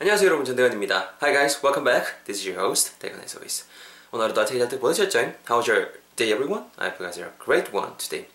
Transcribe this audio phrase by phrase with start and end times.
[0.00, 1.16] 안녕하세요 여러분 전대건입니다.
[1.20, 2.24] Hi guys, welcome back.
[2.24, 3.66] This is your host, 대건 as always.
[4.12, 5.18] 오늘도 아침에 잘 보내셨죠?
[5.44, 6.70] How's your day everyone?
[6.78, 8.26] I hope you guys are a great one today.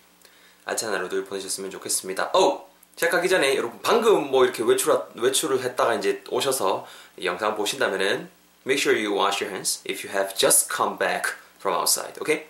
[0.64, 2.30] 아침 하루도 보내셨으면 좋겠습니다.
[2.34, 2.66] Oh!
[2.94, 8.30] 시작하기 전에 여러분 방금 뭐 이렇게 외출, 외출을 했다가 이제 오셔서 이 영상 보신다면은
[8.64, 12.14] Make sure you wash your hands if you have just come back from outside.
[12.20, 12.46] Okay?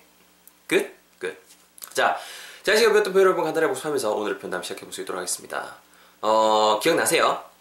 [0.69, 0.93] Good?
[1.21, 1.39] Good.
[1.95, 2.19] 자,
[2.64, 5.77] 제가 지금 배웠던 표현 여러분 간단히 복습하면서 오늘의 편담 시작해 볼 수 있도록 하겠습니다.
[6.21, 7.55] 어, 기억나세요?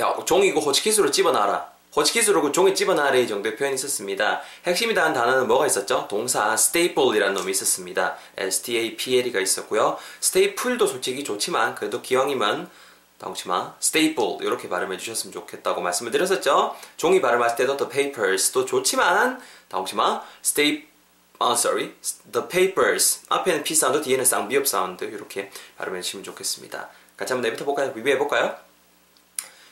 [0.00, 1.72] 야, 종이고 호치키스로 집어넣어라.
[1.96, 4.40] 호치키스로 그 종이 집어넣으라 정도의 표현이 있었습니다.
[4.66, 6.06] 핵심이라는 단어는 뭐가 있었죠?
[6.08, 8.16] 동사 staple이라는 놈이 있었습니다.
[8.36, 9.98] S-T-A-P-L-E가 있었고요.
[10.22, 12.70] staple도 솔직히 좋지만 그래도 기왕이면
[13.18, 16.76] 다홍치마 staple 이렇게 발음해 주셨으면 좋겠다고 말씀을 드렸었죠.
[16.96, 20.86] 종이 발음할 때도 the papers도 좋지만 다홍치마 stay
[21.40, 21.92] 아, sorry.
[22.32, 23.20] The papers.
[23.28, 25.04] 앞에는 P sound, 뒤에는 쌍비읍 사운드.
[25.04, 26.88] 이렇게 발음해 주시면 좋겠습니다.
[27.16, 27.92] 같이 한번 내부터 볼까요?
[27.94, 28.56] 리뷰해 볼까요?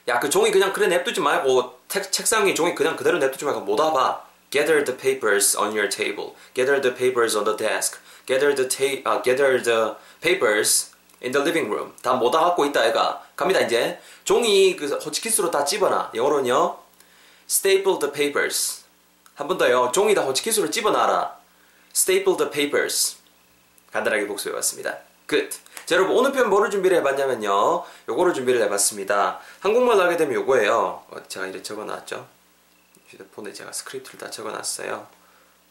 [0.09, 3.61] 야, 그 종이 그냥 그래 냅두지 말고 책, 책상 에 종이 그냥 그대로 냅두지 말고
[3.61, 4.25] 못 와봐.
[4.51, 7.99] Gather the papers on your table.Gather the papers on the desk.
[8.27, 11.93] Gather the ta- uh, gather the papers in the living room.
[12.03, 13.23] 다 모아 갖고 있다 애가.
[13.35, 14.01] 갑니다 이제.
[14.25, 16.13] 종이 그 호치키스로 다 집어놔.
[16.15, 16.79] 영어로는요.
[17.51, 18.85] Staple the papers.
[19.35, 19.91] 한 번 더요.
[19.93, 21.37] 종이 다 호치키스로 집어놔라.
[21.95, 23.17] Staple the papers.
[23.93, 24.99] 간단하게 복습해 봤습니다.
[25.29, 25.59] Good.
[25.87, 27.85] 자, 여러분, 오늘 표현 뭐를 준비를 해봤냐면요.
[28.09, 29.39] 요거를 준비를 해봤습니다.
[29.61, 31.05] 한국말로 하게 되면 요거예요.
[31.09, 32.27] 어, 제가 이렇게 적어놨죠.
[33.09, 35.07] 휴대폰에 제가 스크립트를 다 적어놨어요.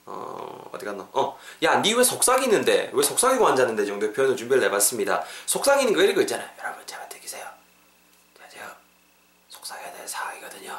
[0.05, 1.05] 어, 어디 갔나?
[1.11, 2.91] 어, 야, 니 왜 속삭이는데?
[2.93, 3.85] 왜 속삭이고 앉았는데?
[3.85, 5.23] 정도의 표현을 준비를 해봤습니다.
[5.47, 6.47] 속삭이는 거 이런 거 있잖아요.
[6.63, 7.45] 여러분, 제가 되기세요.
[8.49, 8.73] 제가
[9.49, 10.71] 속삭여야 되는 상황이거든요.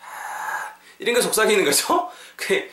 [0.00, 2.10] 아, 이런 거 속삭이는 거죠?
[2.36, 2.68] 그,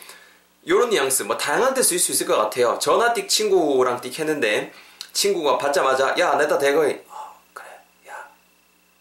[0.68, 2.78] 요런 뉘앙스, 뭐, 다양한 데쓸수 있을 것 같아요.
[2.78, 4.70] 전화 띡 친구랑 띡 했는데,
[5.14, 6.92] 친구가 받자마자, 야, 내다 대거이.
[7.08, 7.66] 어, 그래,
[8.08, 8.28] 야.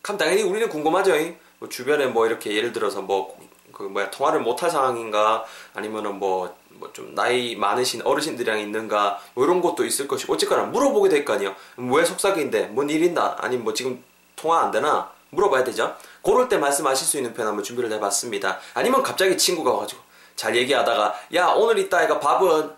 [0.02, 1.11] 그럼 당연히 우리는 궁금하죠.
[1.59, 3.38] 뭐 주변에 뭐 이렇게 예를 들어서 뭐,
[3.73, 9.61] 그 뭐야, 통화를 못할 상황인가, 아니면은 뭐, 뭐 좀 나이 많으신 어르신들이랑 있는가, 뭐 이런
[9.61, 11.55] 것도 있을 것이고, 어쨌거나 물어보게 될 거 아니에요.
[11.77, 12.67] 왜 속삭인데?
[12.67, 13.36] 뭔 일 있나?
[13.39, 14.04] 아니면 뭐 지금
[14.36, 15.11] 통화 안 되나?
[15.32, 15.95] 물어봐야 되죠.
[16.21, 18.59] 그럴 때 말씀하실 수 있는 표현 한번 준비를 해봤습니다.
[18.76, 19.99] 아니면 갑자기 친구가 와가지고,
[20.36, 22.71] 잘 얘기하다가, 야, 오늘 이따 애가 밥은,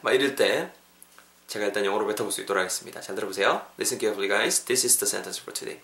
[0.00, 0.70] 막 이럴 때,
[1.48, 3.00] 제가 일단 영어로 뱉어볼 수 있도록 하겠습니다.
[3.00, 3.66] 잘 들어보세요.
[3.78, 4.64] Listen carefully, guys.
[4.64, 5.80] This is the sentence for today.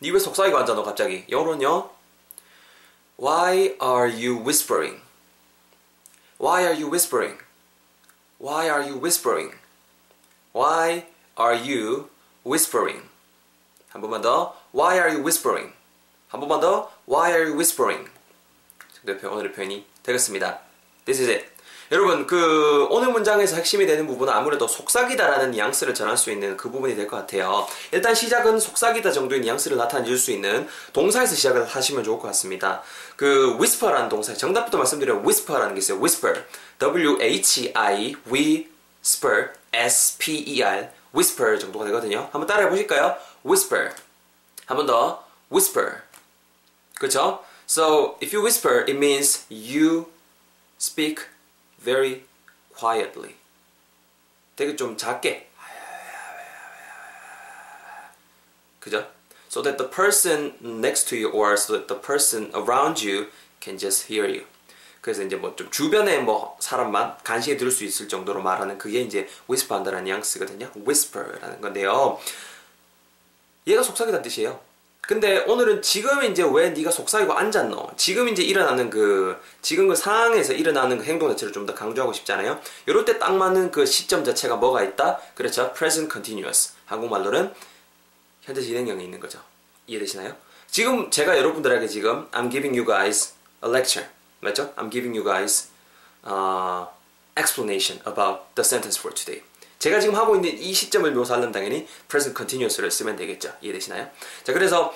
[0.00, 1.24] 니 왜 속삭이고 앉아 너 갑자기?
[1.28, 1.90] 영어로는요.
[3.18, 5.00] Why are you whispering?
[6.40, 7.38] Why are you whispering?
[8.40, 9.54] Why are you whispering?
[10.52, 11.06] Why
[11.38, 12.08] are you
[12.44, 13.08] whispering?
[13.90, 14.56] 한 번만 더.
[14.72, 15.72] Why are you whispering?
[16.28, 16.90] 한 번만 더.
[17.06, 18.08] Why are you whispering?
[19.06, 20.60] 오늘의 표현이 되겠습니다.
[21.04, 21.51] This is it.
[21.92, 26.96] 여러분 그 오늘 문장에서 핵심이 되는 부분은 아무래도 속삭이다라는 뉘앙스를 전할 수 있는 그 부분이
[26.96, 27.66] 될 것 같아요.
[27.90, 32.80] 일단 시작은 속삭이다 정도의 뉘앙스를 나타내줄 수 있는 동사에서 시작을 하시면 좋을 것 같습니다.
[33.16, 35.18] 그 whisper라는 동사 정답부터 말씀드려요.
[35.18, 35.98] whisper라는 게 있어요.
[35.98, 36.44] whisper,
[36.78, 42.30] w-h-i, whisper, s-p-e-r, whisper 정도가 되거든요.
[42.32, 43.16] 한번 따라해 보실까요?
[43.44, 43.90] whisper.
[44.64, 45.96] 한 번 더 whisper.
[46.98, 47.44] 그렇죠?
[47.68, 50.06] So if you whisper, it means you
[50.80, 51.26] speak
[51.82, 52.24] very
[52.76, 53.34] quietly.
[54.56, 55.48] 되게 좀 작게.
[58.80, 59.06] 그죠?
[59.48, 63.28] So that the person next to you or so that the person around you
[63.60, 64.46] can just hear you.
[65.00, 69.28] 그래서 이제 뭐 좀 주변에 뭐 사람만 간신히 들을 수 있을 정도로 말하는 그게 이제
[69.48, 70.70] whisper 한다는 뉘앙스거든요.
[70.76, 72.20] whisper라는 건데요.
[73.66, 74.60] 얘가 속삭이다는 뜻이에요.
[75.02, 77.90] 근데 오늘은 지금 이제 왜 네가 속삭이고 앉았노?
[77.96, 82.60] 지금 이제 일어나는 그 지금 그 상황에서 일어나는 그 행동 자체를 좀 더 강조하고 싶잖아요.
[82.86, 85.18] 이럴 때 딱 맞는 그 시점 자체가 뭐가 있다?
[85.34, 85.72] 그렇죠.
[85.74, 86.72] present continuous.
[86.86, 87.52] 한국말로는
[88.42, 89.40] 현재 진행형이 있는 거죠.
[89.88, 90.36] 이해되시나요?
[90.70, 94.08] 지금 제가 여러분들에게 지금 I'm giving you guys a lecture.
[94.40, 94.72] 맞죠?
[94.76, 95.68] I'm giving you guys
[96.24, 96.86] uh,
[97.36, 99.42] explanation about the sentence for today.
[99.82, 103.52] 제가 지금 하고 있는 이 시점을 묘사하려면 당연히 present continuous를 쓰면 되겠죠.
[103.62, 104.08] 이해되시나요?
[104.44, 104.94] 자, 그래서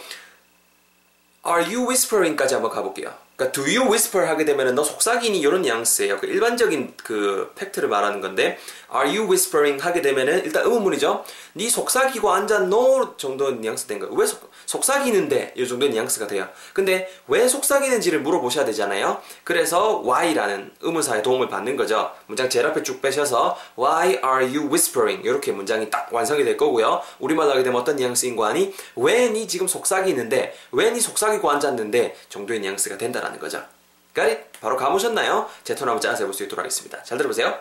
[1.44, 3.12] Are you whispering까지 한번 가볼게요.
[3.36, 6.18] 그러니까 do you whisper 하게 되면 너 속삭이니 이런 뉘앙스예요.
[6.18, 8.58] 그 일반적인 그 팩트를 말하는 건데
[8.94, 11.24] Are you whispering 하게 되면은 일단 의문문이죠.
[11.54, 14.14] 네 속삭이고 앉았노 정도 뉘앙스 된 거예요.
[14.14, 16.48] 왜 속, 속삭이는데 이 정도의 뉘앙스가 돼요.
[16.72, 19.20] 근데 왜 속삭이는지를 물어보셔야 되잖아요.
[19.44, 22.12] 그래서 why라는 의문사의 도움을 받는 거죠.
[22.26, 25.26] 문장 제일 앞에 쭉 빼셔서 Why are you whispering?
[25.26, 27.02] 이렇게 문장이 딱 완성이 될 거고요.
[27.18, 28.72] 우리말로 하게 되면 어떤 뉘앙스인 거 아니?
[28.94, 33.66] 왜니 지금 속삭이는데 왜니 속삭이고 앉았는데 정도의 뉘앙스가 된다 라는 거죠.
[34.14, 35.50] 까리 바로 감으셨나요?
[35.64, 37.02] 제톤 한번 짜서 해볼 수 있도록 하겠습니다.
[37.02, 37.60] 잘 들어보세요.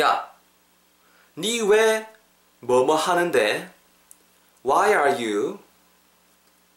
[0.00, 0.30] 야,
[1.38, 2.06] 니 왜
[2.60, 3.70] 뭐뭐 하는데
[4.66, 5.58] Why are you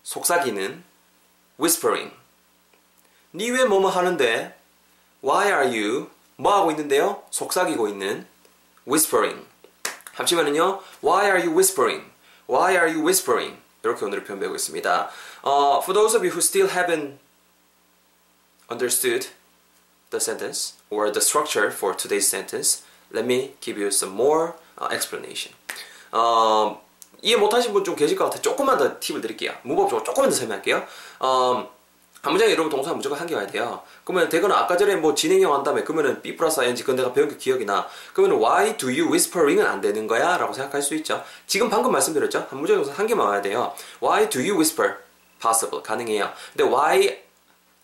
[0.03, 0.83] 속삭이는
[1.59, 2.15] whispering.
[3.33, 4.55] 니 왜 뭐뭐 하는데?
[5.23, 6.09] Why are you?
[6.37, 7.23] 뭐 하고 있는데요?
[7.31, 8.27] 속삭이고 있는
[8.87, 9.45] whispering.
[10.13, 10.81] 합치면은요.
[11.03, 12.05] Why are you whispering?
[12.47, 13.57] Why are you whispering?
[13.85, 15.09] 이렇게 오늘 표현 배우고 있습니다.
[15.45, 17.19] Uh, for those of you who still haven't
[18.69, 19.27] understood
[20.09, 22.83] the sentence or the structure for today's sentence,
[23.13, 25.53] let me give you some more uh, explanation.
[26.11, 26.81] 어,
[27.21, 28.41] 이해 못하신 분 좀 계실 것 같아요.
[28.41, 29.53] 조금만 더 팁을 드릴게요.
[29.63, 30.85] 문법적으로 조금만 더 설명할게요.
[31.19, 31.67] 어, 한
[32.31, 33.81] 문장에 여러분 동사 무조건 한 개 와야 돼요.
[34.03, 37.27] 그러면 되거나 아까 전에 뭐 진행형 한 다음에 그러면은 B 플러스 ING 그건 내가 배운
[37.29, 37.87] 게 기억이 나.
[38.13, 40.37] 그러면 why do you whispering은 안 되는 거야?
[40.37, 41.23] 라고 생각할 수 있죠.
[41.47, 42.47] 지금 방금 말씀드렸죠?
[42.49, 43.73] 한 문장에 한 개만 와야 돼요.
[44.01, 44.95] why do you whisper?
[45.41, 45.83] possible.
[45.83, 46.31] 가능해요.
[46.55, 47.19] 근데 why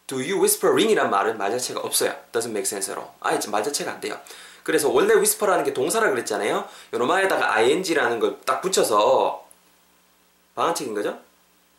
[0.08, 2.14] do you whispering이란 말은 말 자체가 없어요.
[2.32, 3.10] doesn't make sense로.
[3.20, 4.18] 아예 말 자체가 안 돼요.
[4.64, 6.66] 그래서 원래 whisper라는 게 동사라 그랬잖아요.
[6.94, 9.46] 요놈아에다가 ing라는 걸 딱 붙여서
[10.56, 11.18] 방한책인 거죠?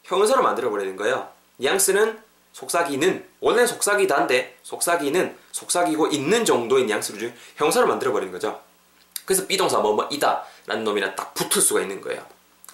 [0.05, 1.29] 형용사로 만들어 버리는 거예요.
[1.59, 2.19] 뉘앙스는
[2.53, 8.61] 속삭이는 원래 속삭이다인데 속삭이는 속삭이고 있는 정도의 뉘앙스로 준 형사를 만들어 버리는 거죠.
[9.25, 12.25] 그래서 비동사 뭐뭐이다 라는 놈이랑 딱 붙을 수가 있는 거예요.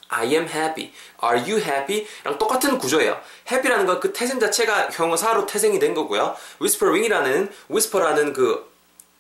[0.09, 0.93] I am happy.
[1.23, 2.07] Are you happy?
[2.25, 3.21] 랑 똑같은 구조예요.
[3.51, 6.35] happy라는 건 그 태생 자체가 형사로 태생이 된 거고요.
[6.61, 8.71] whispering이라는 whisper라는 그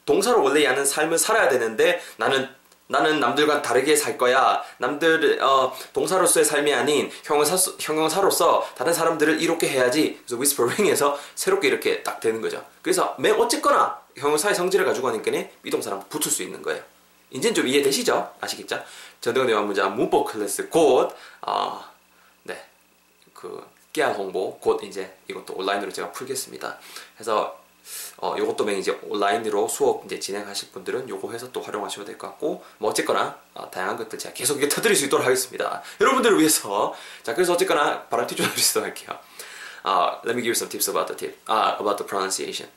[0.06, 2.48] 동사로 원래 하는 삶을 살아야 되는데 나는
[2.88, 4.62] 나는 남들과 다르게 살 거야.
[4.78, 10.20] 남들 어, 동사로서의 삶이 아닌 형용사, 형용사로서 다른 사람들을 이롭게 해야지.
[10.24, 12.64] 그래서 whispering에서 새롭게 이렇게 딱 되는 거죠.
[12.82, 15.30] 그래서 매 어쨌거나 형용사의 성질을 가지고 하니까
[15.62, 16.82] 비동사랑 붙을 수 있는 거예요.
[17.30, 18.34] 이제는 좀 이해되시죠?
[18.40, 18.82] 아시겠죠?
[19.20, 21.84] 대화 문장 문법 클래스 곧 어,
[22.42, 22.64] 네.
[23.34, 23.62] 그
[23.92, 26.78] 깨알 홍보 곧 이제 이것도 온라인으로 제가 풀겠습니다.
[27.14, 27.58] 그래서
[28.18, 32.26] 어, 요것도 맨 이제 온라인으로 수업 이제 진행하실 분들은 요거 해서 또 활용하셔도 될 것
[32.28, 35.82] 같고, 뭐 어쨌거나, 어, 다양한 것들 제가 계속 이게 터드릴 수 있도록 하겠습니다.
[36.00, 36.94] 여러분들을 위해서.
[37.22, 39.18] 자, 그래서 어쨌거나 바람 팁좀 해주시도록 할게요.
[39.84, 42.68] Uh, let me give you some tips about the tip, uh, about the pronunciation.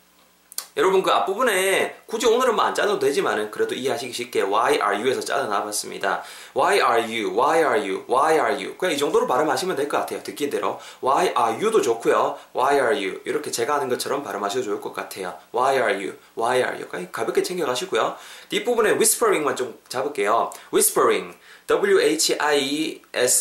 [0.78, 5.20] 여러분 그 앞부분에 굳이 오늘은 뭐 안 짜도 되지만은 그래도 이해하시기 쉽게 why are you에서
[5.20, 6.24] 짜서 나봤습니다.
[6.56, 9.98] why are you, why are you, why are you 그냥 이 정도로 발음하시면 될 것
[9.98, 10.24] 같아요.
[10.24, 12.38] 듣기 대로 why are you도 좋고요.
[12.56, 15.34] why are you 이렇게 제가 하는 것처럼 발음하셔도 좋을 것 같아요.
[15.54, 18.16] why are you, why are you 그냥 가볍게 챙겨가시고요.
[18.50, 20.52] 뒷부분에 whispering만 좀 잡을게요.
[20.74, 21.36] whispering,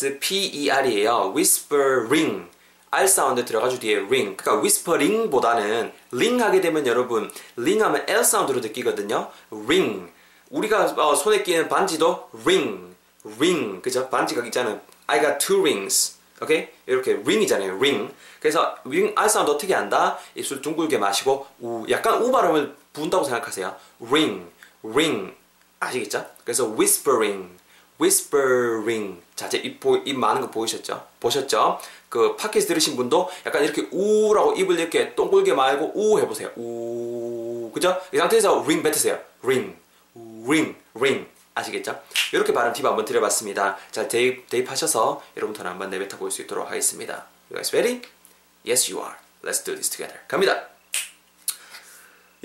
[0.01, 1.33] w-h-i-s-p-e-r이에요.
[1.35, 2.49] whispering
[2.93, 4.35] R sound 들어가지고 뒤에 ring.
[4.35, 9.31] 그러니까 whispering보다는 ring 하게 되면 여러분 ring 하면 L sound로 느끼거든요.
[9.51, 10.11] ring.
[10.49, 12.93] 우리가 어, 손에 끼는 반지도 ring.
[13.37, 13.81] ring.
[13.81, 14.09] 그죠?
[14.09, 14.81] 반지가 있잖아요.
[15.07, 16.17] I got two rings.
[16.41, 16.67] 오케이?
[16.85, 17.77] 이렇게 ring이잖아요.
[17.77, 18.13] ring.
[18.41, 20.17] 그래서 ring R sound 어떻게 한다?
[20.35, 23.73] 입술 둥글게 마시고 우 약간 우 발음을 부은다고 생각하세요.
[24.01, 24.47] ring.
[24.83, 25.33] ring.
[25.79, 26.25] 아시겠죠?
[26.43, 27.60] 그래서 whispering.
[28.01, 29.21] Whispering.
[29.35, 31.05] 자, 제 입, 입 많은 거 보이셨죠?
[31.19, 31.79] 보셨죠?
[32.09, 36.49] 그 팟캐스트 들으신 분도 약간 이렇게 우라고 입을 이렇게 동글게 말고 우 해보세요.
[36.57, 37.71] 우.
[37.73, 37.97] 그죠?
[38.13, 39.19] 이 상태에서 ring 뱉으세요.
[39.43, 39.75] ring.
[40.45, 40.75] ring.
[40.95, 41.27] ring.
[41.53, 41.99] 아시겠죠?
[42.33, 43.77] 이렇게 발음 팁 한번 드려봤습니다.
[43.91, 47.25] 자, 대입, 대입하셔서 여러분들 한번 내뱉어 볼 수 있도록 하겠습니다.
[47.49, 48.01] You guys ready?
[48.65, 49.15] Yes, you are.
[49.43, 50.19] Let's do this together.
[50.27, 50.67] 갑니다.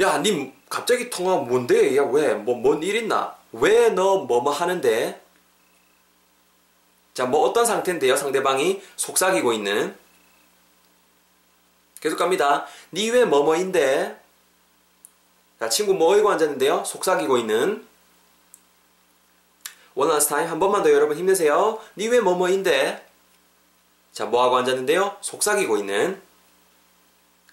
[0.01, 1.97] 야, 님 갑자기 통화 뭔데?
[1.97, 2.35] 야, 왜?
[2.35, 3.35] 뭐, 뭔 일 있나?
[3.53, 5.21] 왜 너 뭐뭐 하는데?
[7.17, 8.15] 자, 뭐 어떤 상태인데요?
[8.15, 9.97] 상대방이 속삭이고 있는.
[11.99, 12.67] 계속 갑니다.
[12.93, 14.21] 니 왜 뭐뭐인데?
[15.59, 16.85] 자, 친구 뭐이고 앉았는데요?
[16.85, 17.87] 속삭이고 있는.
[19.95, 20.47] One last time.
[20.47, 21.81] 한 번만 더 여러분 힘내세요.
[21.97, 23.03] 니 왜 뭐뭐인데?
[24.13, 25.17] 자, 뭐하고 앉았는데요?
[25.23, 26.21] 속삭이고 있는.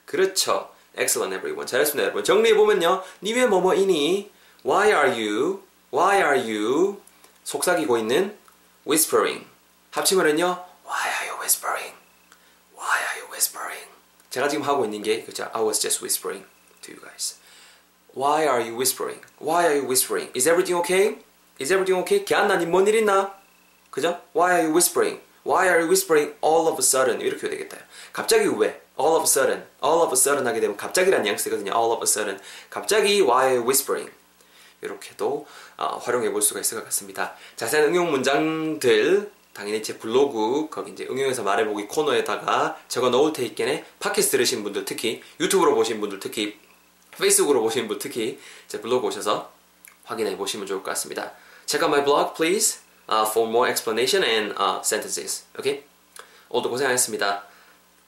[0.05, 0.71] 그렇죠.
[0.97, 1.65] Excellent everyone.
[1.65, 2.25] 잘했습니다, 여러분.
[2.25, 3.01] 정리해보면요.
[3.21, 4.29] 니 왜 뭐뭐이니?
[4.65, 5.63] Why are you?
[5.93, 7.01] Why are you?
[7.45, 8.37] 속삭이고 있는
[8.85, 9.52] whispering.
[9.93, 10.65] 합치면은요.
[10.85, 11.93] Why are you whispering?
[12.73, 13.85] Why are you whispering?
[14.31, 15.47] 제가 지금 하고 있는 게 그죠?
[15.53, 16.45] I was just whispering
[16.81, 17.37] to you guys.
[18.15, 19.21] Why are you whispering?
[19.39, 20.31] Why are you whispering?
[20.33, 21.21] Is everything okay?
[21.61, 22.25] Is everything okay?
[22.25, 23.37] 걔안나니 뭔일 있나?
[23.91, 24.19] 그죠?
[24.33, 25.21] Why are you whispering?
[25.45, 27.21] Why are you whispering all of a sudden?
[27.21, 27.77] 이렇게 되겠다.
[28.11, 28.81] 갑자기 왜?
[28.97, 29.61] All of a sudden.
[29.83, 31.69] All of a sudden 하게 되면 갑자기란 뉘앙스거든요.
[31.69, 32.41] All of a sudden.
[32.71, 34.09] 갑자기 why are you whispering?
[34.81, 35.45] 이렇게도
[35.77, 37.35] 어, 활용해 볼 수가 있을 것 같습니다.
[37.55, 44.31] 자세한 응용 문장들 당연히 제 블로그 거기 이제 응용해서 말해보기 코너에다가 적어 놓을 테니까 팟캐스트
[44.31, 46.57] 들으신 분들 특히 유튜브로 보신 분들 특히
[47.17, 49.51] 페이스북으로 보신 분 특히 제 블로그 오셔서
[50.03, 51.33] 확인해 보시면 좋을 것 같습니다.
[51.65, 52.79] Check out my blog please
[53.09, 55.45] uh, for more explanation and uh, sentences.
[55.59, 55.83] Okay?
[56.49, 57.43] 오늘도 고생하셨습니다.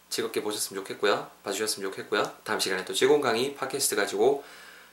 [0.10, 1.30] 즐겁게 보셨으면 좋겠고요.
[1.44, 2.32] 봐주셨으면 좋겠고요.
[2.44, 4.44] 다음 시간에 또 즐거운 강의 팟캐스트 가지고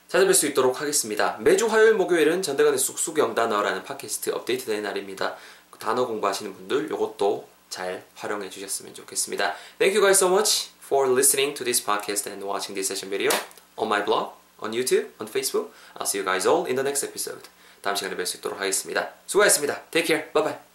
[0.09, 1.37] 찾아뵐 수 있도록 하겠습니다.
[1.39, 5.35] 매주 화요일 목요일은 전대건의 쑥쑥 영단어라는 팟캐스트 업데이트되는 날입니다.
[5.83, 9.53] 단어 공부하시는 분들 요것도 잘 활용해 주셨으면 좋겠습니다.
[9.77, 13.29] Thank you guys so much for listening to this podcast and watching this session video
[13.75, 15.71] on my blog, on YouTube, on Facebook.
[15.97, 17.49] I'll see you guys all in the next episode.
[17.81, 19.11] 다음 시간에 뵐 수 있도록 하겠습니다.
[19.27, 19.81] 수고하셨습니다.
[19.91, 20.31] Take care.
[20.31, 20.72] Bye bye.